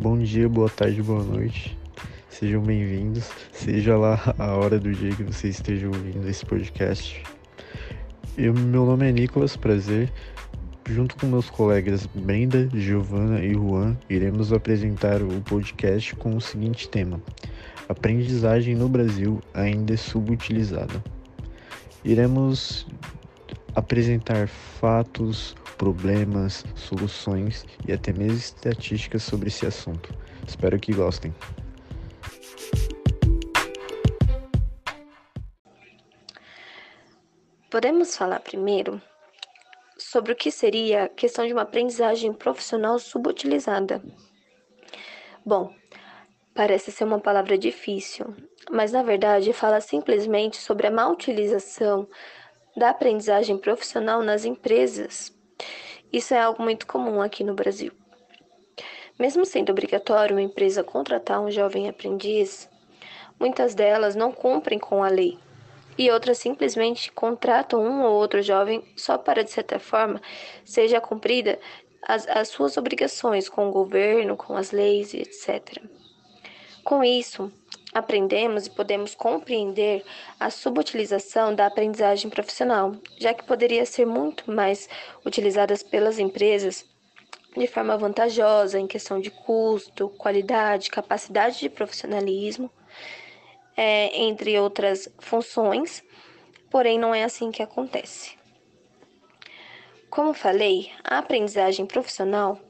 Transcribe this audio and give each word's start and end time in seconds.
Bom 0.00 0.18
dia, 0.18 0.48
boa 0.48 0.70
tarde, 0.70 1.02
boa 1.02 1.22
noite. 1.22 1.76
Sejam 2.30 2.62
bem-vindos, 2.62 3.30
seja 3.52 3.98
lá 3.98 4.34
a 4.38 4.56
hora 4.56 4.78
do 4.78 4.90
dia 4.94 5.14
que 5.14 5.22
você 5.22 5.48
esteja 5.48 5.88
ouvindo 5.88 6.26
esse 6.26 6.42
podcast. 6.46 7.22
Eu, 8.34 8.54
meu 8.54 8.86
nome 8.86 9.06
é 9.06 9.12
Nicolas, 9.12 9.58
prazer. 9.58 10.10
Junto 10.88 11.16
com 11.16 11.26
meus 11.26 11.50
colegas 11.50 12.06
Brenda, 12.06 12.66
Giovana 12.72 13.44
e 13.44 13.52
Juan, 13.52 13.94
iremos 14.08 14.54
apresentar 14.54 15.22
o 15.22 15.38
podcast 15.42 16.16
com 16.16 16.34
o 16.34 16.40
seguinte 16.40 16.88
tema: 16.88 17.20
Aprendizagem 17.86 18.74
no 18.74 18.88
Brasil 18.88 19.38
ainda 19.52 19.92
é 19.92 19.98
subutilizada. 19.98 21.04
Iremos 22.02 22.86
apresentar 23.74 24.48
fatos, 24.48 25.54
problemas, 25.80 26.62
soluções 26.76 27.64
e 27.88 27.92
até 27.92 28.12
mesmo 28.12 28.36
estatísticas 28.36 29.22
sobre 29.22 29.48
esse 29.48 29.64
assunto. 29.64 30.14
Espero 30.46 30.78
que 30.78 30.92
gostem. 30.92 31.34
Podemos 37.70 38.14
falar 38.14 38.40
primeiro 38.40 39.00
sobre 39.96 40.32
o 40.32 40.36
que 40.36 40.50
seria 40.50 41.04
a 41.04 41.08
questão 41.08 41.46
de 41.46 41.54
uma 41.54 41.62
aprendizagem 41.62 42.30
profissional 42.34 42.98
subutilizada. 42.98 44.02
Bom, 45.46 45.72
parece 46.54 46.92
ser 46.92 47.04
uma 47.04 47.20
palavra 47.20 47.56
difícil, 47.56 48.36
mas 48.70 48.92
na 48.92 49.02
verdade 49.02 49.50
fala 49.54 49.80
simplesmente 49.80 50.58
sobre 50.58 50.88
a 50.88 50.90
má 50.90 51.08
utilização 51.08 52.06
da 52.76 52.90
aprendizagem 52.90 53.56
profissional 53.56 54.22
nas 54.22 54.44
empresas. 54.44 55.39
Isso 56.12 56.34
é 56.34 56.40
algo 56.40 56.62
muito 56.62 56.86
comum 56.86 57.22
aqui 57.22 57.44
no 57.44 57.54
Brasil. 57.54 57.92
Mesmo 59.18 59.44
sendo 59.44 59.70
obrigatório 59.70 60.34
uma 60.34 60.42
empresa 60.42 60.82
contratar 60.82 61.40
um 61.40 61.50
jovem 61.50 61.88
aprendiz, 61.88 62.68
muitas 63.38 63.74
delas 63.74 64.16
não 64.16 64.32
cumprem 64.32 64.78
com 64.78 65.04
a 65.04 65.08
lei 65.08 65.38
e 65.96 66.10
outras 66.10 66.38
simplesmente 66.38 67.12
contratam 67.12 67.84
um 67.84 68.02
ou 68.02 68.12
outro 68.12 68.40
jovem 68.42 68.82
só 68.96 69.18
para, 69.18 69.44
de 69.44 69.50
certa 69.50 69.78
forma, 69.78 70.20
seja 70.64 71.00
cumprida 71.00 71.58
as, 72.02 72.26
as 72.28 72.48
suas 72.48 72.76
obrigações 72.76 73.48
com 73.48 73.68
o 73.68 73.72
governo, 73.72 74.36
com 74.36 74.56
as 74.56 74.70
leis 74.70 75.12
etc. 75.12 75.82
Com 76.82 77.04
isso, 77.04 77.52
aprendemos 77.92 78.66
e 78.66 78.70
podemos 78.70 79.14
compreender 79.14 80.04
a 80.38 80.50
subutilização 80.50 81.54
da 81.54 81.66
aprendizagem 81.66 82.30
profissional, 82.30 82.94
já 83.18 83.34
que 83.34 83.44
poderia 83.44 83.84
ser 83.84 84.06
muito 84.06 84.50
mais 84.50 84.88
utilizada 85.24 85.74
pelas 85.90 86.18
empresas 86.18 86.84
de 87.56 87.66
forma 87.66 87.96
vantajosa 87.96 88.78
em 88.78 88.86
questão 88.86 89.20
de 89.20 89.30
custo, 89.30 90.08
qualidade, 90.10 90.90
capacidade 90.90 91.58
de 91.58 91.68
profissionalismo, 91.68 92.70
é, 93.76 94.22
entre 94.22 94.58
outras 94.58 95.08
funções, 95.18 96.02
porém 96.70 96.98
não 96.98 97.14
é 97.14 97.24
assim 97.24 97.50
que 97.50 97.62
acontece. 97.62 98.38
Como 100.08 100.34
falei, 100.34 100.90
a 101.02 101.18
aprendizagem 101.18 101.86
profissional 101.86 102.60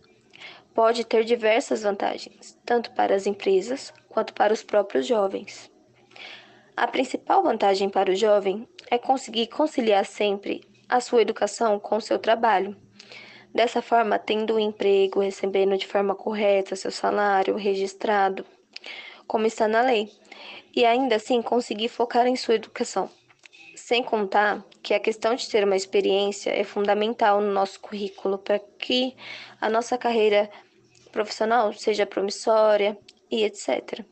pode 0.75 1.05
ter 1.05 1.25
diversas 1.25 1.83
vantagens, 1.83 2.59
tanto 2.65 2.91
para 2.93 3.15
as 3.15 3.27
empresas 3.27 3.93
quanto 4.09 4.33
para 4.35 4.53
os 4.53 4.63
próprios 4.63 5.07
jovens. 5.07 5.71
A 6.77 6.87
principal 6.87 7.43
vantagem 7.43 7.89
para 7.89 8.11
o 8.11 8.17
jovem 8.17 8.67
é 8.91 8.99
conseguir 8.99 9.49
conciliar 9.49 10.05
sempre 10.07 10.63
a 10.89 11.01
sua 11.01 11.23
educação 11.23 11.79
com 11.79 11.97
o 11.97 12.01
seu 12.01 12.19
trabalho. 12.19 12.77
Dessa 13.55 13.83
forma, 13.83 14.19
tendo 14.19 14.55
um 14.55 14.59
emprego, 14.59 15.21
recebendo 15.21 15.77
de 15.77 15.87
forma 15.87 16.15
correta 16.15 16.77
seu 16.77 16.91
salário 16.91 17.57
registrado, 17.57 18.47
como 19.27 19.47
está 19.47 19.69
na 19.69 19.83
lei, 19.83 20.11
e 20.75 20.85
ainda 20.85 21.17
assim 21.17 21.43
conseguir 21.43 21.89
focar 21.89 22.27
em 22.27 22.37
sua 22.37 22.55
educação. 22.55 23.11
Sem 23.77 24.03
contar 24.03 24.65
que 24.83 24.95
a 24.95 25.01
questão 25.01 25.35
de 25.35 25.49
ter 25.49 25.65
uma 25.65 25.77
experiência 25.77 26.51
é 26.51 26.65
fundamental 26.65 27.41
no 27.41 27.53
nosso 27.53 27.81
currículo 27.81 28.39
para 28.39 28.59
que 28.59 29.17
a 29.61 29.69
nossa 29.69 29.99
carreira 29.99 30.51
profissional 31.11 31.73
seja 31.73 32.07
promissória 32.07 32.97
e 33.31 33.45
etc. 33.45 34.05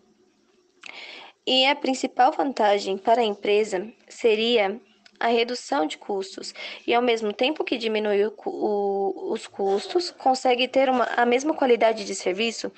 E 1.47 1.67
a 1.67 1.75
principal 1.75 2.33
vantagem 2.33 2.99
para 2.99 3.23
a 3.23 3.25
empresa 3.25 3.91
seria 4.09 4.81
a 5.19 5.29
redução 5.29 5.87
de 5.87 5.99
custos 5.99 6.55
e, 6.87 6.95
ao 6.95 7.03
mesmo 7.03 7.33
tempo 7.33 7.65
que 7.65 7.77
diminui 7.77 8.25
o, 8.25 8.35
o, 8.45 9.33
os 9.33 9.47
custos, 9.47 10.11
consegue 10.11 10.69
ter 10.69 10.89
uma, 10.89 11.05
a 11.05 11.27
mesma 11.27 11.55
qualidade 11.55 12.05
de 12.05 12.15
serviço 12.15 12.71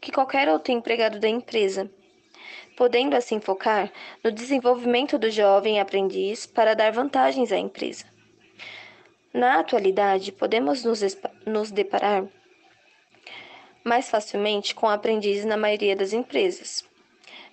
que 0.00 0.10
qualquer 0.10 0.48
outro 0.48 0.72
empregado 0.72 1.20
da 1.20 1.28
empresa, 1.28 1.90
podendo 2.76 3.14
assim 3.14 3.40
focar 3.40 3.92
no 4.24 4.32
desenvolvimento 4.32 5.18
do 5.18 5.30
jovem 5.30 5.78
aprendiz 5.78 6.46
para 6.46 6.74
dar 6.74 6.92
vantagens 6.92 7.52
à 7.52 7.58
empresa. 7.58 8.06
Na 9.32 9.60
atualidade, 9.60 10.32
podemos 10.32 10.84
nos, 10.84 11.00
nos 11.46 11.70
deparar 11.70 12.24
mais 13.84 14.08
facilmente 14.08 14.74
com 14.74 14.88
aprendizes 14.88 15.44
na 15.44 15.56
maioria 15.56 15.94
das 15.94 16.12
empresas, 16.12 16.84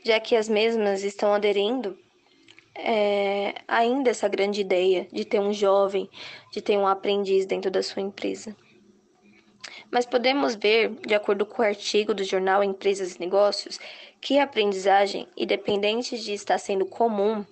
já 0.04 0.20
que 0.20 0.36
as 0.36 0.48
mesmas 0.48 1.04
estão 1.04 1.34
aderindo 1.34 1.98
é, 2.74 3.54
ainda 3.68 4.10
essa 4.10 4.28
grande 4.28 4.62
ideia 4.62 5.08
de 5.12 5.26
ter 5.26 5.40
um 5.40 5.54
jovem, 5.54 6.10
de 6.52 6.62
ter 6.62 6.78
um 6.78 6.88
aprendiz 6.88 7.46
dentro 7.46 7.70
da 7.70 7.84
sua 7.84 8.02
empresa. 8.02 8.56
Mas 9.92 10.06
podemos 10.06 10.56
ver, 10.56 10.90
de 11.06 11.14
acordo 11.14 11.46
com 11.46 11.62
o 11.62 11.66
artigo 11.66 12.14
do 12.14 12.24
jornal 12.24 12.64
Empresas 12.64 13.16
e 13.16 13.20
Negócios, 13.20 13.78
que 14.22 14.40
a 14.40 14.44
aprendizagem, 14.44 15.28
independente 15.36 16.18
de 16.18 16.34
estar 16.34 16.58
sendo 16.58 16.86
comum, 16.86 17.46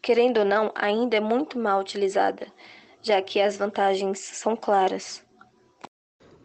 querendo 0.00 0.38
ou 0.38 0.44
não, 0.46 0.72
ainda 0.74 1.18
é 1.18 1.20
muito 1.20 1.58
mal 1.58 1.80
utilizada, 1.80 2.46
já 3.02 3.20
que 3.20 3.38
as 3.40 3.56
vantagens 3.56 4.18
são 4.18 4.56
claras. 4.56 5.22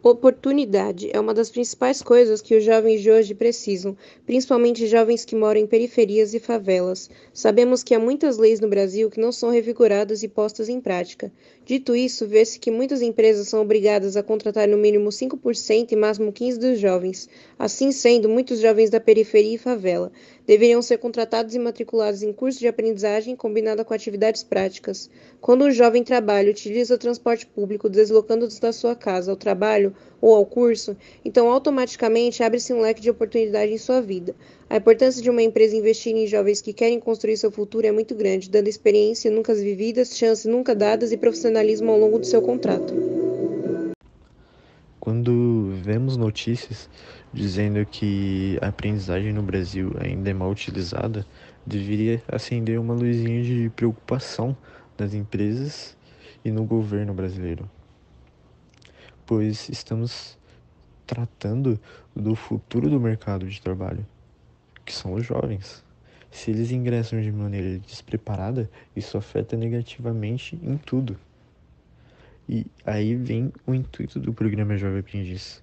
Oportunidade 0.04 1.08
é 1.14 1.18
uma 1.18 1.32
das 1.32 1.50
principais 1.50 2.02
coisas 2.02 2.42
que 2.42 2.54
os 2.54 2.62
jovens 2.62 3.00
de 3.00 3.10
hoje 3.10 3.34
precisam, 3.34 3.96
principalmente 4.26 4.86
jovens 4.86 5.24
que 5.24 5.34
moram 5.34 5.58
em 5.58 5.66
periferias 5.66 6.34
e 6.34 6.38
favelas. 6.38 7.08
Sabemos 7.32 7.82
que 7.82 7.94
há 7.94 7.98
muitas 7.98 8.36
leis 8.36 8.60
no 8.60 8.68
Brasil 8.68 9.08
que 9.08 9.18
não 9.18 9.32
são 9.32 9.48
revigoradas 9.48 10.22
e 10.22 10.28
postas 10.28 10.68
em 10.68 10.78
prática. 10.78 11.32
Dito 11.64 11.96
isso, 11.96 12.26
vê-se 12.26 12.58
que 12.58 12.70
muitas 12.70 13.00
empresas 13.00 13.48
são 13.48 13.62
obrigadas 13.62 14.14
a 14.14 14.22
contratar 14.22 14.68
no 14.68 14.76
mínimo 14.76 15.08
5% 15.08 15.92
e 15.92 15.96
máximo 15.96 16.30
15% 16.30 16.58
dos 16.58 16.78
jovens. 16.78 17.26
Assim 17.58 17.90
sendo, 17.90 18.28
muitos 18.28 18.60
jovens 18.60 18.90
da 18.90 19.00
periferia 19.00 19.54
e 19.54 19.58
favela 19.58 20.12
deveriam 20.46 20.82
ser 20.82 20.98
contratados 20.98 21.54
e 21.54 21.58
matriculados 21.58 22.22
em 22.22 22.32
cursos 22.32 22.60
de 22.60 22.68
aprendizagem 22.68 23.34
combinada 23.34 23.84
com 23.84 23.94
atividades 23.94 24.42
práticas. 24.42 25.10
Quando 25.40 25.64
um 25.64 25.70
jovem 25.70 26.02
trabalha 26.02 26.50
utiliza 26.50 26.94
o 26.94 26.98
transporte 26.98 27.46
público 27.46 27.88
deslocando-se 27.88 28.60
da 28.60 28.72
sua 28.72 28.94
casa 28.94 29.30
ao 29.30 29.36
trabalho 29.36 29.94
ou 30.20 30.34
ao 30.34 30.44
curso, 30.44 30.96
então 31.24 31.50
automaticamente 31.50 32.42
abre-se 32.42 32.72
um 32.72 32.80
leque 32.80 33.00
de 33.00 33.10
oportunidade 33.10 33.72
em 33.72 33.78
sua 33.78 34.00
vida. 34.00 34.34
A 34.68 34.76
importância 34.76 35.22
de 35.22 35.30
uma 35.30 35.42
empresa 35.42 35.76
investir 35.76 36.14
em 36.14 36.26
jovens 36.26 36.60
que 36.60 36.72
querem 36.72 37.00
construir 37.00 37.36
seu 37.36 37.50
futuro 37.50 37.86
é 37.86 37.92
muito 37.92 38.14
grande, 38.14 38.50
dando 38.50 38.68
experiência 38.68 39.30
nunca 39.30 39.54
vividas, 39.54 40.16
chances 40.16 40.44
nunca 40.44 40.74
dadas 40.74 41.12
e 41.12 41.16
profissionalismo 41.16 41.90
ao 41.90 41.98
longo 41.98 42.18
do 42.18 42.26
seu 42.26 42.42
contrato. 42.42 43.23
Quando 45.04 45.78
vemos 45.82 46.16
notícias 46.16 46.88
dizendo 47.30 47.84
que 47.84 48.58
a 48.62 48.68
aprendizagem 48.68 49.34
no 49.34 49.42
Brasil 49.42 49.92
ainda 50.00 50.30
é 50.30 50.32
mal 50.32 50.50
utilizada, 50.50 51.26
deveria 51.66 52.22
acender 52.26 52.80
uma 52.80 52.94
luzinha 52.94 53.42
de 53.42 53.70
preocupação 53.76 54.56
nas 54.96 55.12
empresas 55.12 55.94
e 56.42 56.50
no 56.50 56.64
governo 56.64 57.12
brasileiro, 57.12 57.68
pois 59.26 59.68
estamos 59.68 60.38
tratando 61.06 61.78
do 62.16 62.34
futuro 62.34 62.88
do 62.88 62.98
mercado 62.98 63.46
de 63.46 63.60
trabalho 63.60 64.06
que 64.86 64.92
são 64.94 65.12
os 65.12 65.26
jovens. 65.26 65.84
Se 66.30 66.50
eles 66.50 66.70
ingressam 66.70 67.20
de 67.20 67.30
maneira 67.30 67.78
despreparada, 67.78 68.70
isso 68.96 69.18
afeta 69.18 69.54
negativamente 69.54 70.58
em 70.62 70.78
tudo. 70.78 71.18
E 72.48 72.66
aí 72.84 73.14
vem 73.14 73.50
o 73.66 73.74
intuito 73.74 74.20
do 74.20 74.32
programa 74.34 74.76
Jovem 74.76 75.00
Aprendiz, 75.00 75.62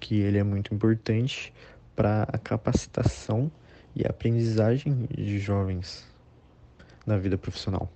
que 0.00 0.16
ele 0.20 0.38
é 0.38 0.42
muito 0.42 0.74
importante 0.74 1.52
para 1.94 2.24
a 2.24 2.36
capacitação 2.36 3.50
e 3.94 4.04
aprendizagem 4.04 5.06
de 5.16 5.38
jovens 5.38 6.04
na 7.06 7.16
vida 7.16 7.38
profissional. 7.38 7.88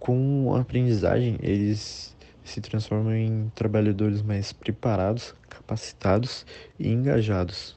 Com 0.00 0.52
a 0.54 0.60
aprendizagem, 0.60 1.38
eles 1.40 2.14
se 2.42 2.60
transformam 2.60 3.14
em 3.14 3.50
trabalhadores 3.54 4.20
mais 4.20 4.52
preparados, 4.52 5.34
capacitados 5.48 6.44
e 6.78 6.88
engajados. 6.88 7.76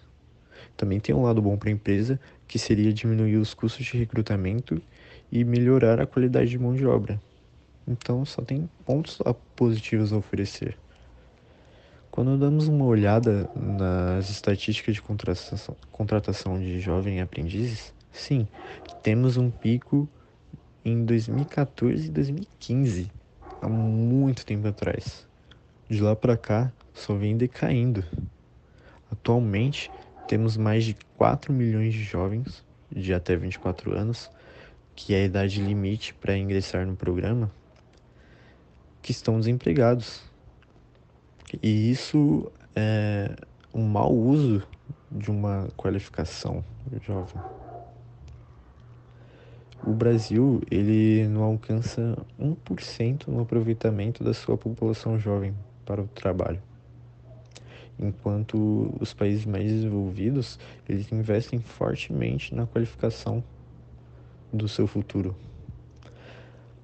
Também 0.76 1.00
tem 1.00 1.16
um 1.16 1.22
lado 1.22 1.42
bom 1.42 1.56
para 1.58 1.70
a 1.70 1.72
empresa, 1.72 2.20
que 2.48 2.58
seria 2.58 2.92
diminuir 2.92 3.38
os 3.38 3.54
custos 3.54 3.86
de 3.86 3.98
recrutamento 3.98 4.82
e 5.32 5.44
melhorar 5.44 6.02
a 6.02 6.08
qualidade 6.08 6.50
de 6.50 6.60
mão 6.60 6.74
de 6.74 6.86
obra. 6.86 7.22
Então, 7.88 8.26
só 8.26 8.42
tem 8.42 8.70
pontos 8.86 9.20
positivos 9.56 10.12
a 10.12 10.18
oferecer. 10.18 10.78
Quando 12.12 12.38
damos 12.38 12.68
uma 12.68 12.84
olhada 12.84 13.50
nas 13.56 14.30
estatísticas 14.30 14.96
de 14.96 15.02
contratação, 15.02 15.76
contratação 15.92 16.60
de 16.60 16.80
jovens 16.80 17.22
aprendizes, 17.22 17.94
sim, 18.12 18.48
temos 19.04 19.38
um 19.38 19.50
pico 19.50 20.10
em 20.84 21.06
2014 21.06 22.08
e 22.08 22.10
2015, 22.10 23.12
há 23.62 23.70
muito 23.70 24.46
tempo 24.46 24.68
atrás. 24.68 25.28
De 25.88 26.02
lá 26.02 26.16
para 26.16 26.36
cá, 26.36 26.74
só 26.94 27.14
vem 27.14 27.38
decaindo. 27.38 28.04
Atualmente, 29.12 29.92
temos 30.28 30.58
mais 30.58 30.84
de 30.84 30.98
4 31.16 31.54
milhões 31.54 31.94
de 31.94 32.04
jovens 32.04 32.66
de 32.92 33.14
até 33.14 33.36
24 33.36 33.96
anos, 33.96 34.30
que 34.96 35.14
é 35.14 35.22
a 35.22 35.26
idade 35.26 35.62
limite 35.62 36.14
para 36.16 36.38
ingressar 36.38 36.86
no 36.86 36.96
programa, 36.96 37.52
que 39.08 39.14
estão 39.14 39.40
desempregados. 39.40 40.22
E 41.64 41.90
isso 41.90 42.52
é 42.76 43.34
um 43.74 43.88
mau 43.88 44.14
uso 44.14 44.62
de 45.10 45.32
uma 45.32 45.70
qualificação 45.78 46.62
jovem. 47.02 47.42
O 49.86 49.94
Brasil, 49.94 50.62
ele 50.70 51.26
não 51.30 51.44
alcança 51.44 52.18
1% 52.38 53.30
no 53.30 53.44
aproveitamento 53.44 54.26
da 54.26 54.34
sua 54.34 54.58
população 54.58 55.18
jovem 55.18 55.56
para 55.86 56.02
o 56.02 56.08
trabalho. 56.08 56.62
Enquanto 57.98 58.94
os 59.00 59.14
países 59.14 59.46
mais 59.46 59.72
desenvolvidos, 59.72 60.60
eles 60.88 61.10
investem 61.14 61.62
fortemente 61.62 62.54
na 62.54 62.68
qualificação 62.68 63.42
do 64.52 64.68
seu 64.68 64.86
futuro. 64.86 65.34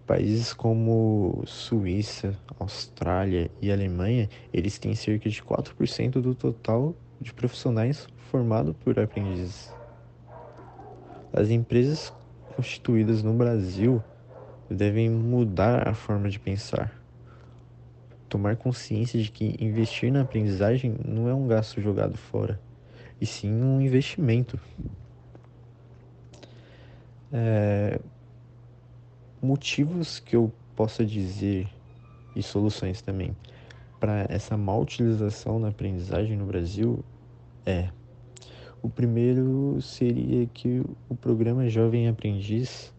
Países 0.05 0.53
como 0.53 1.43
Suíça, 1.45 2.37
Austrália 2.59 3.49
e 3.61 3.71
Alemanha, 3.71 4.29
eles 4.53 4.77
têm 4.77 4.93
cerca 4.95 5.29
de 5.29 5.41
4% 5.41 6.21
do 6.21 6.35
total 6.35 6.93
de 7.21 7.33
profissionais 7.33 8.05
formados 8.29 8.75
por 8.83 8.99
aprendizes. 8.99 9.71
As 11.31 11.49
empresas 11.49 12.13
constituídas 12.55 13.23
no 13.23 13.33
Brasil 13.33 14.03
devem 14.69 15.09
mudar 15.09 15.87
a 15.87 15.93
forma 15.93 16.29
de 16.29 16.37
pensar. 16.37 16.93
Tomar 18.27 18.57
consciência 18.57 19.21
de 19.21 19.31
que 19.31 19.55
investir 19.59 20.11
na 20.11 20.21
aprendizagem 20.21 20.95
não 21.07 21.29
é 21.29 21.33
um 21.33 21.47
gasto 21.47 21.79
jogado 21.79 22.17
fora, 22.17 22.59
e 23.21 23.25
sim 23.25 23.53
um 23.53 23.79
investimento. 23.79 24.59
É, 27.31 27.99
motivos 29.43 30.19
que 30.19 30.37
eu 30.37 30.51
possa 30.73 31.05
dizer 31.05 31.67
e 32.33 32.41
soluções 32.41 33.01
também 33.01 33.35
para 33.99 34.25
essa 34.29 34.55
má 34.55 34.75
utilização 34.77 35.59
na 35.59 35.67
aprendizagem 35.67 36.37
no 36.37 36.45
Brasil 36.45 37.03
é 37.65 37.89
o 38.81 38.89
primeiro 38.89 39.81
seria 39.81 40.45
que 40.47 40.81
o 41.09 41.15
programa 41.15 41.69
Jovem 41.69 42.07
Aprendiz 42.07 42.93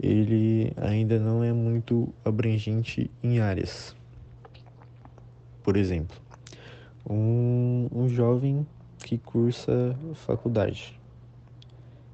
ele 0.00 0.72
ainda 0.76 1.18
não 1.18 1.42
é 1.42 1.52
muito 1.52 2.08
abrangente 2.24 3.10
em 3.22 3.40
áreas. 3.40 3.96
Por 5.62 5.76
exemplo, 5.76 6.16
um, 7.08 7.88
um 7.92 8.08
jovem 8.08 8.66
que 8.98 9.18
cursa 9.18 9.98
faculdade, 10.14 10.98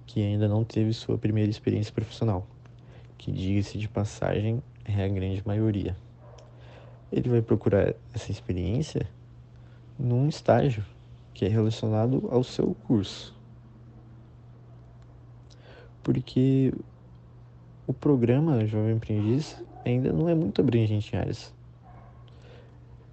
que 0.06 0.22
ainda 0.22 0.48
não 0.48 0.64
teve 0.64 0.92
sua 0.92 1.18
primeira 1.18 1.50
experiência 1.50 1.92
profissional 1.92 2.46
que 3.24 3.32
diga-se 3.32 3.78
de 3.78 3.88
passagem 3.88 4.62
é 4.84 5.02
a 5.02 5.08
grande 5.08 5.42
maioria. 5.46 5.96
Ele 7.10 7.30
vai 7.30 7.40
procurar 7.40 7.94
essa 8.12 8.30
experiência 8.30 9.08
num 9.98 10.28
estágio 10.28 10.84
que 11.32 11.46
é 11.46 11.48
relacionado 11.48 12.28
ao 12.30 12.44
seu 12.44 12.76
curso. 12.86 13.34
Porque 16.02 16.74
o 17.86 17.94
programa 17.94 18.66
Jovem 18.66 18.98
Aprendiz 18.98 19.56
ainda 19.86 20.12
não 20.12 20.28
é 20.28 20.34
muito 20.34 20.60
abrangente 20.60 21.16
em 21.16 21.18
áreas. 21.18 21.50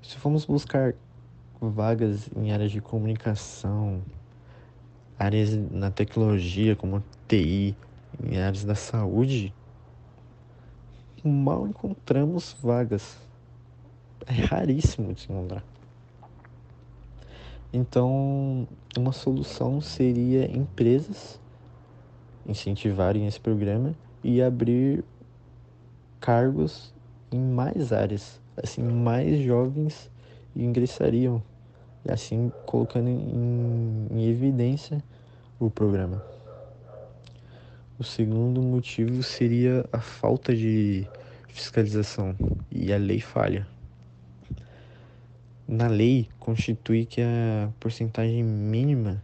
Se 0.02 0.18
formos 0.18 0.44
buscar 0.44 0.94
vagas 1.62 2.30
em 2.36 2.52
áreas 2.52 2.74
de 2.74 2.82
comunicação, 2.82 4.02
áreas 5.18 5.56
na 5.72 5.90
tecnologia 5.90 6.76
como 6.76 7.02
TI, 7.30 7.78
em 8.22 8.38
áreas 8.38 8.66
da 8.66 8.76
saúde, 8.76 9.54
mal 11.24 11.68
encontramos 11.68 12.56
vagas. 12.62 13.18
É 14.26 14.34
raríssimo 14.34 15.14
de 15.14 15.26
encontrar. 15.32 15.64
Então, 17.74 18.68
uma 18.98 19.12
solução 19.12 19.80
seria 19.80 20.46
empresas 20.56 21.40
incentivarem 22.46 23.28
esse 23.28 23.40
programa 23.40 23.96
e 24.24 24.42
abrir 24.42 25.04
cargos 26.20 26.94
em 27.32 27.40
mais 27.40 27.94
áreas. 27.94 28.40
Assim, 28.62 28.84
mais 28.84 29.40
jovens 29.40 30.12
ingressariam, 30.56 31.42
e 32.06 32.12
assim 32.12 32.52
colocando 32.66 33.08
em, 33.08 34.08
em 34.12 34.26
evidência 34.28 35.02
o 35.60 35.70
programa. 35.70 36.22
O 38.02 38.04
segundo 38.04 38.64
motivo 38.64 39.22
seria 39.22 39.86
a 39.94 40.00
falta 40.00 40.56
de 40.56 41.08
fiscalização 41.50 42.36
e 42.72 42.92
a 42.92 42.98
lei 42.98 43.20
falha. 43.20 43.68
Na 45.68 45.86
lei 45.86 46.28
constitui 46.40 47.06
que 47.06 47.22
a 47.22 47.70
porcentagem 47.80 48.44
mínima 48.44 49.24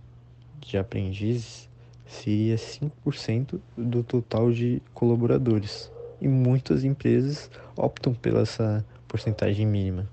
de 0.60 0.78
aprendizes 0.78 1.68
seria 2.06 2.56
5% 2.56 3.60
do 3.76 4.04
total 4.04 4.52
de 4.52 4.80
colaboradores. 4.94 5.92
E 6.22 6.28
muitas 6.28 6.84
empresas 6.84 7.50
optam 7.76 8.14
pela 8.14 8.42
essa 8.42 8.86
porcentagem 9.08 9.66
mínima. 9.66 10.08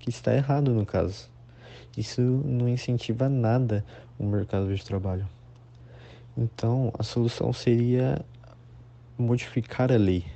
Que 0.00 0.08
está 0.08 0.34
errado 0.34 0.72
no 0.72 0.86
caso. 0.86 1.30
Isso 1.98 2.22
não 2.22 2.66
incentiva 2.66 3.28
nada 3.28 3.84
o 4.18 4.24
mercado 4.24 4.74
de 4.74 4.82
trabalho. 4.82 5.28
Então, 6.36 6.92
a 6.98 7.04
solução 7.04 7.52
seria 7.52 8.24
modificar 9.16 9.92
a 9.92 9.96
lei, 9.96 10.26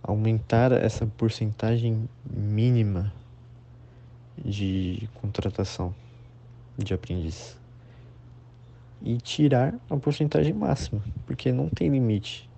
aumentar 0.00 0.70
essa 0.70 1.04
porcentagem 1.04 2.08
mínima 2.24 3.12
de 4.38 5.08
contratação 5.14 5.92
de 6.78 6.94
aprendiz 6.94 7.56
e 9.02 9.16
tirar 9.18 9.74
a 9.90 9.96
porcentagem 9.96 10.52
máxima, 10.52 11.02
porque 11.26 11.50
não 11.50 11.68
tem 11.68 11.88
limite. 11.88 12.48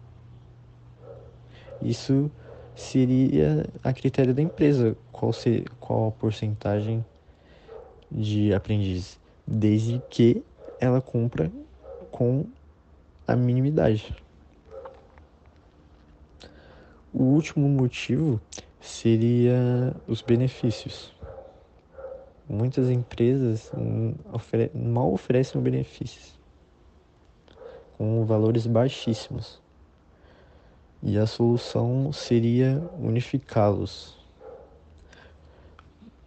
Isso 1.81 2.31
seria 2.75 3.66
a 3.83 3.95
critério 3.95 4.35
da 4.35 4.43
empresa, 4.43 4.95
qual, 5.11 5.33
ser, 5.33 5.69
qual 5.81 6.09
a 6.09 6.12
porcentagem 6.12 7.02
de 8.11 8.52
aprendiz, 8.52 9.19
desde 9.47 10.02
que 10.11 10.43
ela 10.78 11.00
cumpra 11.00 11.50
com 12.17 12.47
a 13.29 13.37
minimidade. 13.37 14.17
O 17.13 17.23
último 17.23 17.69
motivo 17.69 18.41
seria 18.81 19.95
os 20.09 20.23
benefícios. 20.23 21.15
Muitas 22.49 22.89
empresas 22.89 23.71
ofere 24.33 24.71
mal 24.75 25.13
oferecem 25.13 25.61
benefícios 25.61 26.33
com 27.99 28.25
valores 28.25 28.67
baixíssimos. 28.67 29.61
E 31.03 31.19
a 31.19 31.27
solução 31.27 32.13
seria 32.15 32.83
unificá-los. 32.99 34.17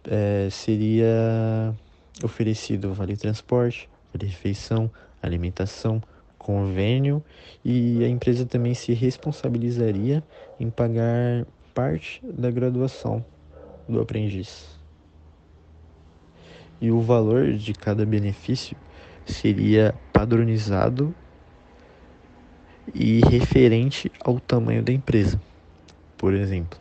É, 0.04 0.48
seria 0.50 1.74
oferecido 2.22 2.94
vale 2.94 3.16
transporte, 3.16 3.88
vale 4.12 4.26
refeição, 4.30 4.90
alimentação, 5.22 6.02
convênio 6.40 7.22
e 7.64 8.02
a 8.02 8.08
empresa 8.08 8.46
também 8.46 8.74
se 8.74 8.92
responsabilizaria 8.94 10.22
em 10.58 10.70
pagar 10.70 11.46
parte 11.74 12.20
da 12.24 12.50
graduação 12.50 13.24
do 13.88 14.00
aprendiz. 14.00 14.78
E 16.80 16.90
o 16.90 17.00
valor 17.00 17.52
de 17.52 17.74
cada 17.74 18.06
benefício 18.06 18.76
seria 19.26 19.94
padronizado 20.12 21.14
e 22.94 23.20
referente 23.28 24.10
ao 24.24 24.40
tamanho 24.40 24.82
da 24.82 24.92
empresa. 24.92 25.40
Por 26.16 26.32
exemplo, 26.32 26.80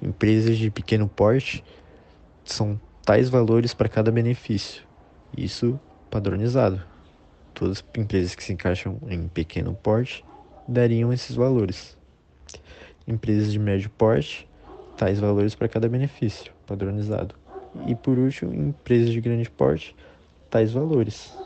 empresas 0.00 0.56
de 0.56 0.70
pequeno 0.70 1.08
porte 1.08 1.64
são 2.44 2.80
tais 3.04 3.28
valores 3.28 3.74
para 3.74 3.88
cada 3.88 4.12
benefício. 4.12 4.84
Isso 5.36 5.78
padronizado 6.08 6.89
todas 7.60 7.84
as 7.84 8.00
empresas 8.00 8.34
que 8.34 8.42
se 8.42 8.54
encaixam 8.54 8.96
em 9.06 9.28
pequeno 9.28 9.74
porte 9.74 10.24
dariam 10.66 11.12
esses 11.12 11.36
valores. 11.36 11.94
Empresas 13.06 13.52
de 13.52 13.58
médio 13.58 13.90
porte, 13.90 14.48
tais 14.96 15.20
valores 15.20 15.54
para 15.54 15.68
cada 15.68 15.86
benefício, 15.86 16.54
padronizado. 16.66 17.34
e, 17.86 17.94
por 17.94 18.18
último, 18.18 18.52
empresas 18.54 19.10
de 19.10 19.20
grande 19.20 19.48
porte, 19.50 19.94
tais 20.48 20.72
valores. 20.72 21.36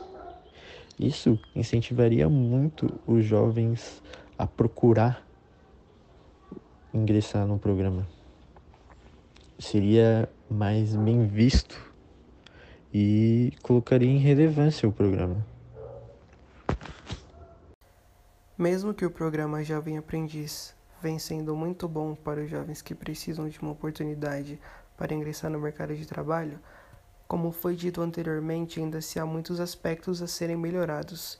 Isso 0.97 1.37
incentivaria 1.53 2.29
muito 2.29 2.89
os 3.05 3.25
jovens 3.25 4.01
a 4.39 4.47
procurar 4.47 5.21
ingressar 6.93 7.45
no 7.45 7.59
programa. 7.59 8.07
Seria 9.59 10.29
mais 10.49 10.95
bem 10.95 11.27
visto 11.27 11.93
e 12.93 13.51
colocaria 13.61 14.09
em 14.09 14.17
relevância 14.17 14.87
o 14.87 14.91
programa. 14.93 15.54
Mesmo 18.57 18.93
que 18.93 19.05
o 19.05 19.11
programa 19.11 19.61
Jovem 19.65 19.97
Aprendiz 19.97 20.73
vem 21.01 21.19
sendo 21.19 21.53
muito 21.57 21.89
bom 21.89 22.15
para 22.15 22.39
os 22.39 22.49
jovens 22.49 22.81
que 22.81 22.95
precisam 22.95 23.49
de 23.49 23.59
uma 23.59 23.71
oportunidade 23.71 24.57
para 24.95 25.13
ingressar 25.13 25.51
no 25.51 25.59
mercado 25.59 25.93
de 25.93 26.05
trabalho, 26.05 26.57
como 27.27 27.51
foi 27.51 27.75
dito 27.75 28.01
anteriormente, 28.01 28.79
ainda 28.79 29.01
se 29.01 29.19
há 29.19 29.25
muitos 29.25 29.59
aspectos 29.59 30.21
a 30.21 30.27
serem 30.27 30.55
melhorados. 30.55 31.37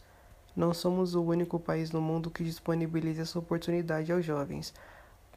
Não 0.54 0.74
somos 0.74 1.16
o 1.16 1.24
único 1.24 1.58
país 1.58 1.90
no 1.90 2.02
mundo 2.02 2.30
que 2.30 2.44
disponibiliza 2.44 3.22
essa 3.22 3.40
oportunidade 3.40 4.12
aos 4.12 4.26
jovens, 4.26 4.74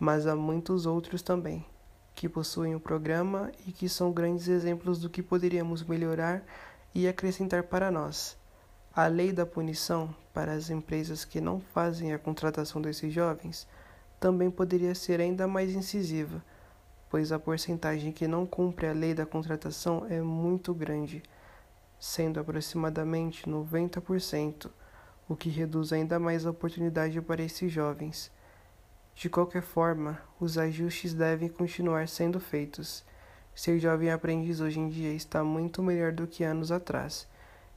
mas 0.01 0.27
há 0.27 0.35
muitos 0.35 0.85
outros 0.85 1.23
também 1.23 1.65
que 2.13 2.29
possuem 2.29 2.75
o 2.75 2.81
programa 2.81 3.53
e 3.69 3.71
que 3.71 3.89
são 3.89 4.11
grandes 4.11 4.49
exemplos 4.49 4.99
do 4.99 5.09
que 5.09 5.23
poderíamos 5.23 5.85
melhorar 5.85 6.43
e 6.93 7.07
acrescentar 7.07 7.63
para 7.63 7.89
nós. 7.89 8.37
A 9.01 9.07
lei 9.07 9.33
da 9.33 9.47
punição 9.47 10.13
para 10.35 10.51
as 10.51 10.71
empresas 10.71 11.25
que 11.25 11.41
não 11.41 11.61
fazem 11.61 12.13
a 12.13 12.19
contratação 12.19 12.83
desses 12.83 13.13
jovens 13.15 13.65
também 14.19 14.51
poderia 14.51 14.93
ser 14.93 15.21
ainda 15.21 15.47
mais 15.47 15.73
incisiva, 15.73 16.43
pois 17.09 17.31
a 17.31 17.39
porcentagem 17.39 18.11
que 18.11 18.27
não 18.27 18.45
cumpre 18.45 18.89
a 18.89 18.93
lei 18.93 19.15
da 19.15 19.25
contratação 19.25 20.05
é 20.11 20.21
muito 20.21 20.75
grande, 20.75 21.23
sendo 21.97 22.41
aproximadamente 22.41 23.49
90%, 23.49 24.69
o 25.29 25.37
que 25.37 25.49
reduz 25.49 25.93
ainda 25.93 26.19
mais 26.19 26.45
a 26.45 26.51
oportunidade 26.51 27.21
para 27.21 27.41
esses 27.41 27.71
jovens. 27.71 28.33
De 29.15 29.31
qualquer 29.31 29.63
forma, 29.63 30.21
os 30.41 30.59
ajustes 30.59 31.15
devem 31.15 31.49
continuar 31.49 32.09
sendo 32.09 32.41
feitos. 32.41 33.05
Ser 33.55 33.79
jovem 33.79 34.11
aprendiz 34.11 34.59
hoje 34.61 34.81
em 34.81 34.89
dia 34.89 35.13
está 35.13 35.45
muito 35.45 35.85
melhor 35.85 36.11
do 36.11 36.27
que 36.27 36.43
anos 36.43 36.73
atrás 36.73 37.29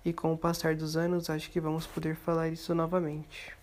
e 0.04 0.12
com 0.12 0.34
o 0.34 0.38
passar 0.38 0.76
dos 0.76 0.98
anos 0.98 1.30
acho 1.30 1.50
que 1.52 1.60
vamos 1.60 1.86
poder 1.86 2.16
falar 2.16 2.50
isso 2.50 2.74
novamente. 2.74 3.54